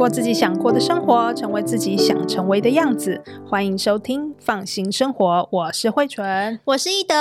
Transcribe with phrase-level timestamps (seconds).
[0.00, 3.22] 过自己想过的生活，成为自己想成为的样子。
[3.46, 7.14] 欢迎收听《放心生活》，我是慧纯，我是易德。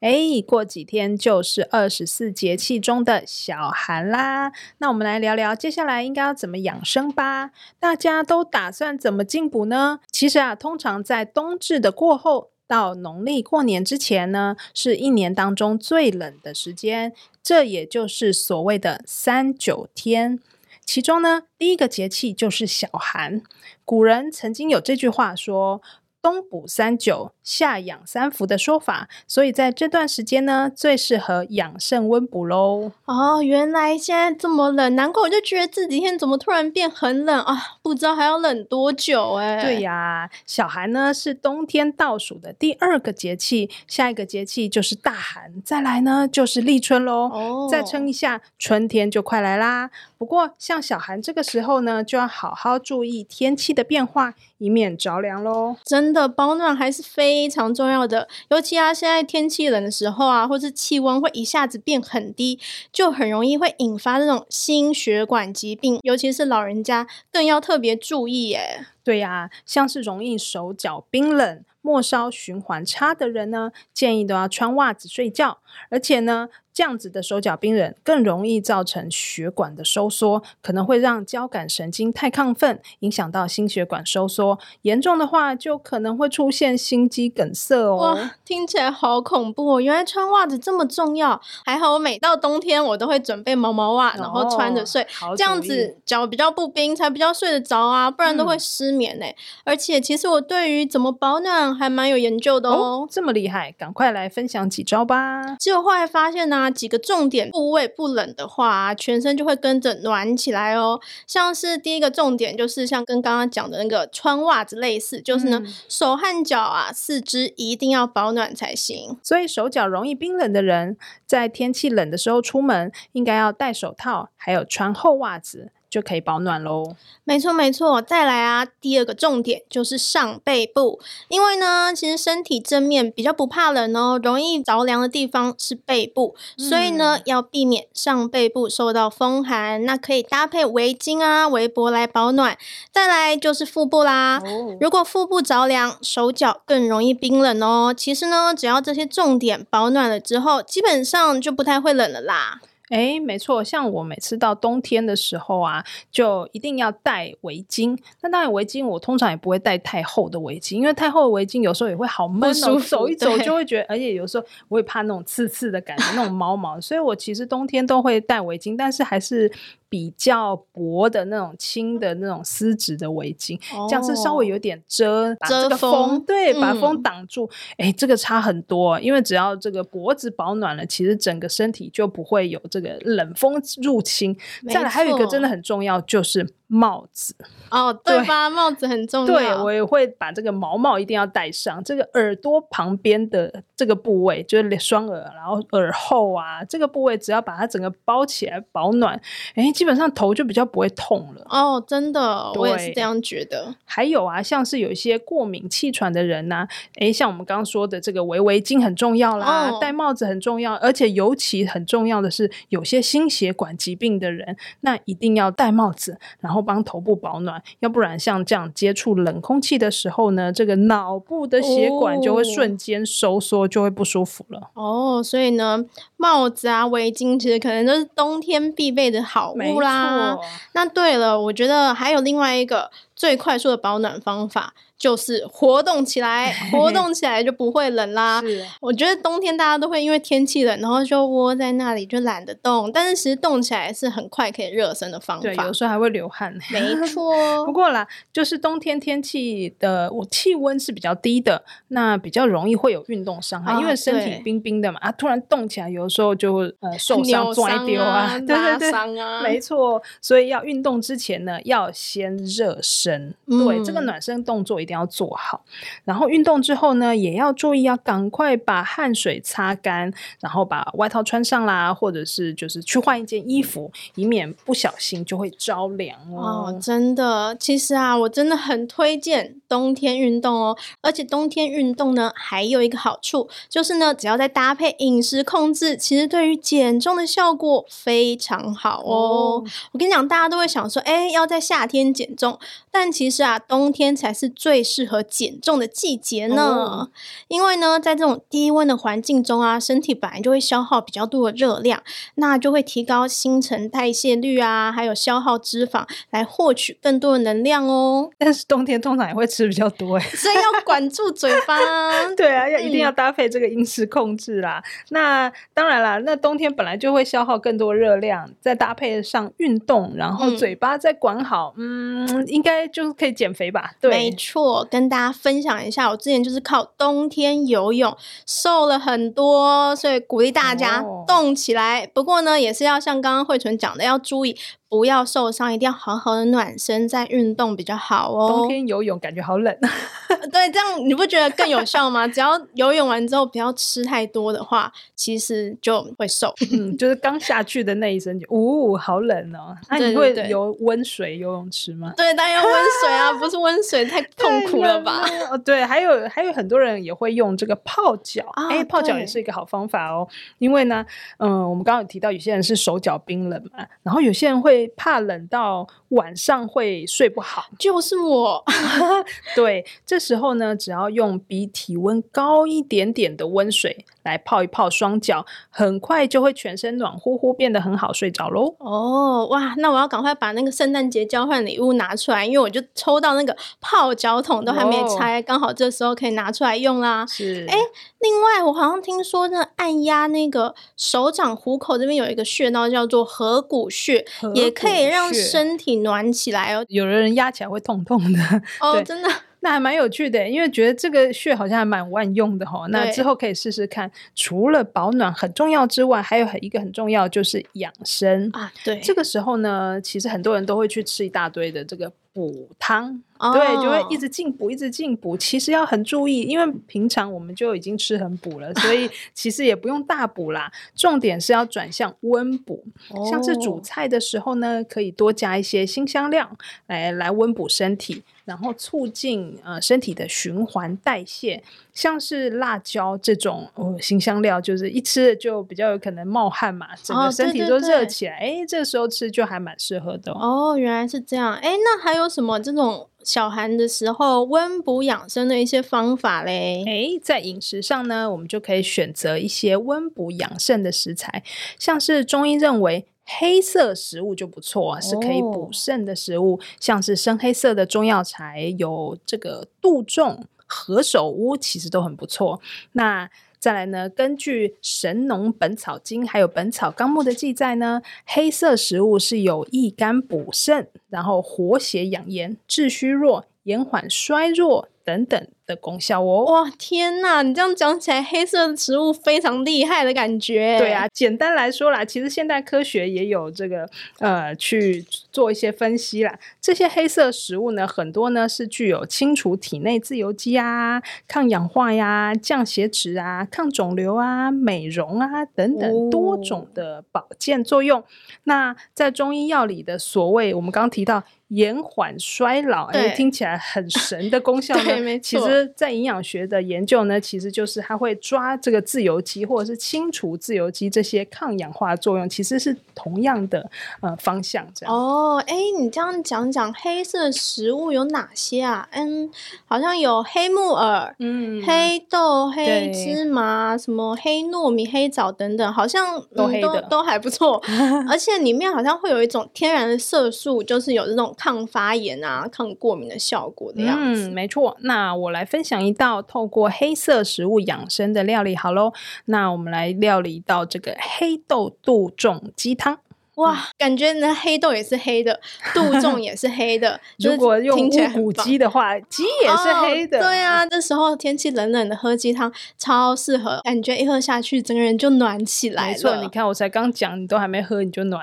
[0.00, 4.50] 哎，过几天就是二十四节气中的小寒啦。
[4.78, 7.52] 那我们来聊聊接下来应该要怎么养生吧？
[7.78, 10.00] 大家都打算怎么进补呢？
[10.10, 20.40] 其实啊，通常在冬至的过后到农历过年之前呢，是一年当中最冷的时间，这也就是所谓的三九天。
[20.88, 23.42] 其中呢，第一个节气就是小寒。
[23.84, 25.82] 古人曾经有这句话说
[26.22, 32.92] ：“冬补三九。”夏养三伏的说法，所以在这段时间呢，最适合养肾温补喽。
[33.06, 37.78] 哦，原来现在这么冷，难怪我就觉得这几天怎么突然变很冷啊？
[37.80, 39.62] 不知道还要冷多久哎。
[39.62, 47.30] 对呀，小寒呢是冬天倒数的第二个节气，下一个节气就是大寒，再来呢就是立春喽。
[47.32, 49.90] 哦，再撑一下，春天就快来啦。
[50.18, 55.76] 不过像小寒这个时候呢，就要好好注意天气的变化，以免着凉喽。
[55.82, 57.37] 真的，保暖还是非。
[57.38, 62.58] 非常重要的，尤其啊，现在天气冷的时候啊，或是气温会一下子变很低，
[62.92, 68.86] 就很容易会引发这种心血管疾病，尤其是老人家更要特别注意耶。
[69.04, 75.58] 对呀、啊，像是容易手脚冰冷、末梢循环差的人呢，建议都要穿袜子睡觉，
[75.90, 76.48] 而且呢。
[76.78, 84.56] 这样子的手脚冰冷，更容易造成血管的收缩，可能会让交感神经太亢奋，影响到心血管收缩。
[84.82, 87.96] 严重的话，就可能会出现心肌梗塞哦。
[87.96, 89.80] 哇，听起来好恐怖哦！
[89.80, 91.40] 原来穿袜子这么重要。
[91.66, 98.08] 还好我每到冬天，我都会准备毛毛袜，然后穿着睡，哦、这样子脚比较不冰，才比较睡得着啊。
[98.08, 99.26] 不然都会失眠呢。
[99.26, 99.34] 嗯、
[99.64, 102.74] 而且，其实我对于怎么保暖还蛮有研究的哦。
[102.76, 105.56] 哦这么厉害，赶快来分享几招吧。
[105.58, 106.67] 结果后来发现呢、啊。
[106.70, 111.00] 几个重点部位不冷的话，全身就会跟着暖起来哦。
[111.26, 119.18] 像是第一个重点，就是像跟刚刚讲的那个穿袜子类似，就是呢，手和脚啊，四肢一定要保暖才行。
[119.22, 120.96] 所以手脚容易冰冷的人，
[121.26, 125.70] 在天气冷的时候出门，应该要戴手套，还有穿厚袜子。
[125.90, 126.94] 就可以保暖喽。
[127.24, 128.00] 没错，没错。
[128.00, 139.84] 再来啊，第二个重点就是上背部，因为呢，其实身体正面比较不怕冷哦，容易着凉的地方是背部，嗯、所以呢，要避免上背部受到风寒。
[139.84, 142.56] 那可以搭配围巾啊、围脖来保暖。
[142.92, 147.94] 再来就是腹部啦，哦、如果腹部着凉，手脚更容易冰冷哦。
[147.96, 152.60] 其实呢，只要这些重点保暖了之后，基本上就不太会冷了啦。
[152.90, 157.98] 哎，没错，像我每次到冬天的时候啊，就一定要戴围巾。
[158.22, 169.50] 那当然，围巾我通常也不会戴太厚的围巾，因为太厚的围巾有时候也会好闷哦，走一走就会觉得，而且有时候我也怕那种刺刺的感觉，那种毛毛，所以我其实冬天都会戴围巾，但是还是。
[169.88, 177.48] 比较薄的那种轻的那种丝质的围巾，哦、这样是稍微有点遮遮风，风对，嗯、把风挡住。
[177.76, 184.36] 哎，这个差很多，因为只要这个脖子保暖了，其实整个身体就不会有这个冷风入侵。
[184.68, 186.46] 再来还有一个真的很重要，就是。
[186.68, 187.34] 帽子
[187.70, 188.48] 哦，对吧？
[188.48, 189.26] 对帽子很重要。
[189.26, 191.82] 对，我也会把这个毛帽一定要戴上。
[191.82, 199.18] 这个耳朵旁边的这个部位，就是双耳，然后耳后啊，这个部位只要把它整个包起来保暖，
[199.54, 201.46] 哎，基本上头就比较不会痛了。
[201.48, 203.74] 哦，真的，我也是这样觉得。
[203.86, 206.68] 还有啊，像是有一些过敏气喘的人呐、啊，
[207.00, 216.57] 哎，像我们刚刚说的这个围围巾很重要啦，哦、戴帽子很重要，而且尤其很重要的是，有些心血管疾病的人，那一定要戴帽子，然后。
[216.60, 224.70] 帮头部保暖，要不然像这样接触冷空气的时候呢，这个脑部的血管就会瞬间收缩，就会不舒服了。
[224.74, 225.84] 哦，所以呢，
[226.16, 230.38] 帽子啊、围巾其实可能都是冬天必备的好物啦。
[230.72, 234.74] 那对了，我觉得还有另外一个最快速的保暖方法。
[234.98, 238.40] 就是活动起来， 活动起来就不会冷啦。
[238.40, 242.90] 是，我觉得冬天大家都会因为天气冷，然后就窝在那里就懒得动。
[242.92, 245.42] 但是其实动起来是很快可以热身的方法。
[245.42, 246.52] 对，有时候还会流汗。
[246.72, 247.64] 没错。
[247.64, 260.02] 不过啦，就是冬天天气的，我气温是比较低的，那比较容易会有运动伤害，哦、因为身体冰冰的嘛，啊，突然动起来，有时候就会呃受伤、 摔丢啊，对对对，啊、没错。
[260.20, 263.34] 所以要运动之前呢，要先热身。
[263.46, 265.62] 对，这个暖身动作一定要做好。
[266.04, 276.66] 然后运动之后呢，也要注意要赶快把汗水擦干，然后把外套穿上啦，或者是就是去换一件衣服，以免不小心就会着凉哦。
[276.66, 280.76] 哦，真的，其实啊，我真的很推荐冬天运动哦。
[281.02, 289.14] 而且冬天运动呢，还有一个好处就是呢，只要再搭配饮食控制，其实对于减重的效果非常好哦。
[289.18, 292.58] 哦我跟你讲，大家都会想说，哎，要在夏天减重，
[292.90, 296.62] 但其实啊，冬天才是最适合减重的季节呢。
[296.62, 297.10] 哦、
[297.48, 302.02] 因为呢，在这种低温的环境中啊，身体本来就会消耗比较多的热量，
[302.36, 308.30] 那就会提高新陈代谢率啊，还有消耗脂肪来获取更多的能量哦。
[308.38, 311.78] 但是冬天通常也会吃比较多，所以要管住嘴巴。
[312.36, 314.82] 对啊，要一定要搭配这个饮食控制啦。
[314.84, 323.92] 嗯、那当然啦，那冬天本来就会消耗更多热量，再搭配上运动，然后嘴巴再管好，嗯，嗯，应该就是可以减肥吧？
[324.00, 324.86] 对，没错。
[324.90, 332.04] 跟大家分享一下，我之前就是靠冬天游泳瘦了很多，所以鼓励大家动起来。
[332.04, 334.56] 哦、不过呢，也是要像刚刚慧纯讲的，要注意。
[334.90, 338.48] 不要受伤，一定要好好的暖身再运动比较好哦。
[338.48, 339.78] 冬天游泳感觉好冷，
[340.50, 342.26] 对，这样你不觉得更有效吗？
[342.26, 346.54] 只要游泳完之后不要吃太多的话，其实就会瘦。
[346.72, 349.76] 嗯，就是刚下去的那一声就，呜、哦，好冷哦。
[349.90, 352.14] 那你会游温水游泳池吗？
[352.16, 355.22] 对，当然要温水啊，不是温水太痛苦了吧？
[355.50, 360.26] 哦，对，还有还有很多人也会用这个泡脚，哎、哦，泡脚也是一个好方法哦。
[360.58, 361.04] 因为呢，
[361.38, 364.92] 嗯，我们刚刚有提到有些人是手脚冰冷嘛，然后有些人会。
[364.96, 368.64] 怕冷到晚上会睡不好，就是我。
[369.54, 378.76] 对，这时候呢，只要用比体温高一点点的温水来泡一泡双脚，很快就会全身暖乎乎，变得很好睡着喽。
[378.78, 387.26] 哦，哇，那我要赶快把那个圣诞节交换礼物拿出来，因为我就抽到那个泡脚桶都还没拆，刚、哦、好这时候可以拿出来用啦。
[387.26, 387.76] 是，哎，
[388.20, 394.68] 另外我好像听说，那按压那个手掌虎口这边有一个穴道叫做合谷穴，也。
[394.68, 396.84] 也可以让身体暖起来哦。
[396.88, 398.38] 有的人压起来会痛痛的
[398.80, 399.28] 哦， 真的，
[399.60, 402.86] 那还蛮有趣的，因为觉得这个穴好像还蛮万用的哈。
[402.90, 404.10] 那之后可以试试看。
[404.34, 408.72] 除了保暖很重要之外，还有很一个很重要就是养生啊。
[408.84, 412.12] 对，这个时候呢，其实很多人都会去吃一大堆的这个。
[412.38, 413.20] 补汤，
[413.52, 415.36] 对，就会一直进补，一直进补。
[415.36, 420.70] 其实要很注意，因为平常我们就已经吃很补了， 所以其实也不用大补啦。
[420.94, 422.84] 重点是要转向温补，
[423.28, 426.48] 像是煮菜的时候呢，可以多加一些辛香料
[426.86, 428.22] 来来温补身体。
[428.44, 431.62] 然后促进呃身体的循环代谢，
[431.92, 440.70] 像是辣椒这种哦辛香料，就是一吃就比较有可能冒汗嘛，整个身体都热起来，哎、哦，这个时候吃就还蛮适合的哦。
[440.72, 446.84] 哦，原来是这样，哎，那还有什么这种小寒的时候温补养生的一些方法嘞？
[446.86, 451.42] 哎，在饮食上呢，我们就可以选择一些温补养肾的食材，
[451.78, 453.06] 像是中医认为。
[453.30, 462.58] 黑色食物就不错啊，是可以补肾的食物，哦、像是深黑色的中药材，有这个杜仲、何首乌，其实都很不错。
[462.92, 463.28] 那
[463.60, 476.44] 再来呢，根据《神农本草经》还有《本草纲目》的记载呢，黑色食物是有益肝补肾，然后活血养颜、治虚弱、延缓衰弱等等的功效哦！
[476.46, 477.42] 哇，天哪！
[477.42, 480.78] 你这样讲起来，黑色的食物非常厉害的感觉。
[480.78, 483.86] 对啊，简单来说啦，其实现代科学也有这个
[484.18, 486.38] 呃去做一些分析啦。
[486.58, 498.00] 这些黑色食物呢，很多呢是具有清除体内自由基啊、抗氧化呀、降血脂啊、抗肿瘤啊、美容啊等等多种的保健作用。
[498.00, 498.04] 哦、
[498.44, 504.84] 那在中医药里的所谓，我们刚刚提到延缓衰老，哎，听起来很神的功效呢。
[504.98, 505.68] 对，其实。
[505.76, 514.94] 在营养学的研究呢，其实就是它会抓这个自由基，或者是清除自由基这些抗氧化作用，其实是同样的呃方向这样。
[514.94, 518.88] 哦，哎，你这样讲讲黑色食物有哪些啊？
[518.92, 519.30] 嗯，
[519.66, 526.48] 好像有黑木耳、嗯，黑豆、黑芝麻、什么黑糯米、黑枣等等，好像都，
[526.88, 527.62] 都还不错。
[528.08, 534.28] 而且里面好像会有一种天然的色素，就是有这种抗发炎啊、抗过敏的效果的样子。
[534.28, 534.76] 嗯，没错。
[534.82, 535.38] 那我来。
[535.48, 538.92] 分享一道透过黑色食物养生的料理，好喽。
[539.24, 542.98] 那我们来料理一道这个黑豆杜仲鸡汤。
[543.36, 545.40] 哇，感觉那黑豆也是黑的，
[545.72, 547.00] 杜仲 也是黑的。
[547.18, 550.18] 如果用乌骨鸡的话，鸡也是黑的。
[550.18, 553.62] 哦、对啊， 这时候天气冷冷的，喝鸡汤超适合。
[553.64, 555.92] 感觉一喝下去，整个人就暖起来了。
[555.92, 558.22] 没错，你看我才刚讲，你都还没喝，你就暖。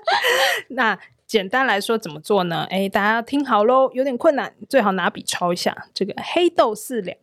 [0.68, 0.98] 那。
[1.26, 2.66] 简单来说怎么做呢？
[2.70, 5.88] 哎，大家要听好喽，有点困难，最好拿笔抄一下。
[5.92, 7.18] 这个黑豆四两，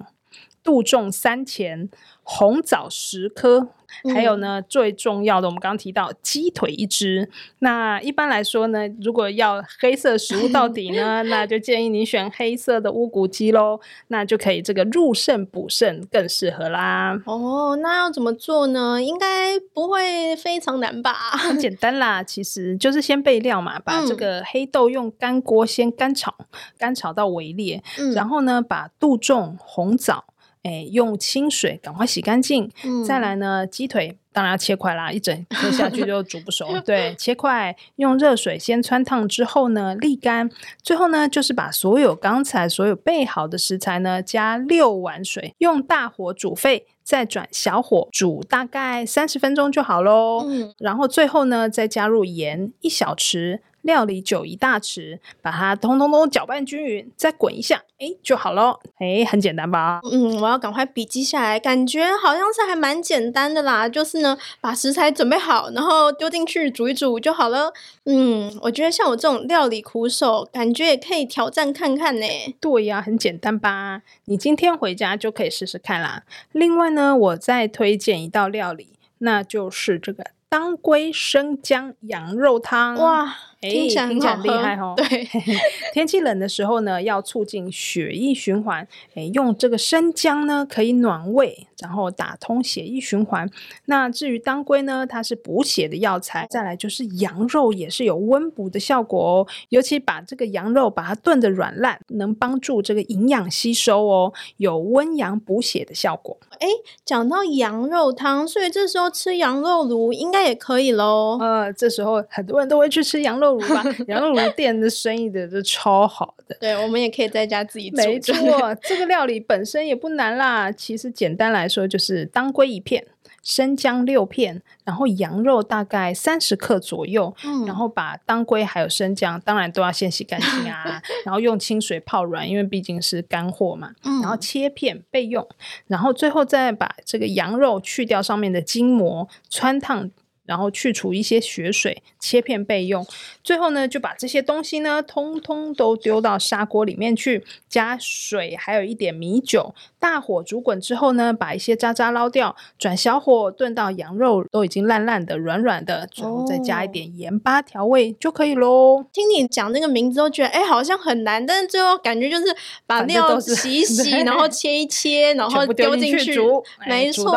[0.61, 1.89] 杜仲三钱，
[2.21, 3.69] 红枣十颗。
[4.13, 7.29] 还有呢，最重要的，我们刚刚提到鸡腿一只。
[7.59, 17.19] 那一般来说呢，如果要黑色食物到底呢， 那就建议你选黑色的乌骨鸡喽，那就可以这个入肾补肾更适合啦。
[17.25, 19.01] 哦，那要怎么做呢？
[19.01, 21.13] 应该不会非常难吧？
[21.13, 26.33] 很简单啦，其实就是先备料嘛，把这个黑豆用干锅先干炒，
[26.77, 30.25] 干炒到微裂，嗯、然后呢，把杜仲、红枣。
[30.63, 32.69] 哎，用清水赶快洗干净。
[32.83, 36.67] 嗯、再来呢，鸡腿当然要切块啦，一整颗下去就煮不熟。
[36.85, 40.49] 对，切块，用热水先汆烫之后呢，沥干。
[40.81, 50.45] 最后呢，就是把所有刚才所有备好的食材呢，加六碗水，用大火煮沸，再转小火煮大概三十分钟就好喽。
[50.47, 53.59] 嗯、然后最后呢，再加入盐一小匙。
[53.83, 58.79] 料理酒一大匙，把它通通都搅拌均匀，再滚一下，哎，就好了。
[58.97, 60.01] 哎，很简单吧？
[60.11, 63.87] 嗯，我要赶快笔记下来，感觉好像是还蛮简单的啦。
[63.87, 67.71] 就是呢，把食材准备好，然后丢进去煮一煮就好了。
[68.05, 72.25] 嗯，我觉得像我这种料理苦手，感觉也可以挑战看看呢。
[72.59, 74.01] 对呀，很简单吧？
[74.25, 76.23] 你今天回家就可以试试看啦。
[76.51, 82.95] 另外呢，我再推荐一道料理，那就是这个当归生姜羊肉汤。
[82.95, 83.35] 哇！
[83.69, 84.93] 听起来很厉害哦。
[84.97, 85.27] 对，
[85.93, 93.49] 天气冷的时候呢，要促进血液循环，哎，用这个生姜呢可以暖胃，然后打通血液循环。
[93.85, 96.45] 那至于当归呢，它是补血的药材。
[96.49, 106.37] 再来就是羊肉也是有温补的效果哦，尤其把这个羊肉把它炖的软烂，能帮助这个营养吸收哦，有温阳补血的效果。
[106.59, 106.67] 哎，
[107.05, 111.37] 讲到羊肉汤，所以这时候吃羊肉炉应该也可以喽。
[111.39, 113.52] 呃，这时候很多人都会去吃羊肉。
[114.07, 118.03] 羊肉炉店的生意的都超好的，对，我们也可以在家自己做。
[118.03, 120.71] 没错， 这个料理本身也不难啦。
[120.71, 123.05] 其实简单来说，就是当归一片，
[123.41, 127.33] 生姜六片，然后羊肉大概三十克左右。
[127.43, 133.91] 嗯，然后把当归还有生姜，当然都要先洗干净啊， 然后用清水泡软，因为毕竟是干货嘛。
[134.03, 135.47] 嗯，然后切片备用，
[135.87, 140.09] 然后最后再把这个羊肉去掉上面的筋膜，穿烫。
[140.45, 143.05] 然后去除一些血水，切片备用。
[143.43, 149.73] 最后呢，就把这些东西呢，通通都丢到砂锅里面去，加水，还有一点米酒，
[150.03, 159.05] 大火煮滚之后呢，把一些渣渣捞掉，转小火炖到羊肉都已经烂烂的、软软的，最后再加一点盐巴调味就可以喽。
[159.13, 162.53] 听你讲那个名字都觉得，哎，好像很难，但是最后感觉就是
[162.85, 167.33] 把料洗一 洗，然后切一切，然后丢进去煮，没错。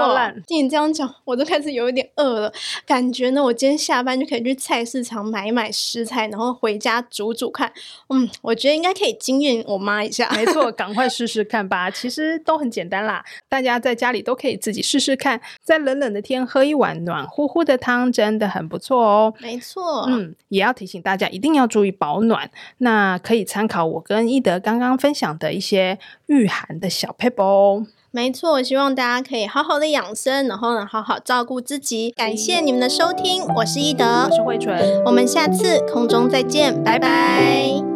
[0.49, 2.52] 听你这样讲，我都开始有一点饿了。
[2.85, 7.73] 感觉呢，我今天下班就可以去菜市场买一买食材，然后回家煮煮看。
[8.08, 10.28] 嗯，我觉得应该可以惊艳我妈一下。
[10.35, 11.88] 没错， 赶快试试看吧。
[11.88, 15.40] 其实都很简单啦，大家在家里都可以自己试试看。
[15.62, 19.34] 在冷冷的天喝一碗暖乎乎的汤，真的很不错哦。
[19.40, 22.50] 没错，嗯，也要提醒大家一定要注意保暖。
[22.78, 27.86] 那可以参考我跟懿德刚刚分享的一些御寒的小撇步哦。
[28.10, 32.10] 没错，我希望大家可以好好的养生，然后呢，好好照顾自己。
[32.12, 37.95] 感谢你们的收听，我是懿德，我是慧纯，我们下次空中再见，拜拜。